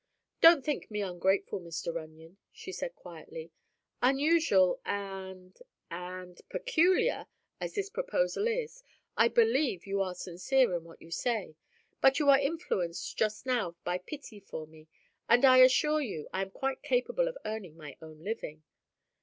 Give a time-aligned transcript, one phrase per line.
[0.41, 1.93] "Don't think me ungrateful, Mr.
[1.93, 3.51] Runyon," she said quietly.
[4.01, 8.81] "Unusual and—and—peculiar—as this proposal is,
[9.15, 11.55] I believe you are sincere in what you say.
[12.01, 14.87] But you are influenced just now by pity for me
[15.29, 18.63] and I assure you I am quite capable of earning my own living."